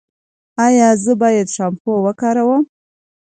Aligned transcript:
ایا 0.65 0.89
زه 1.03 1.11
باید 1.21 1.47
شامپو 1.55 1.91
وکاروم؟ 2.05 2.63